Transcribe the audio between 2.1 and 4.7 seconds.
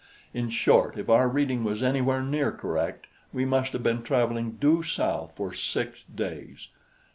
near correct, we must have been traveling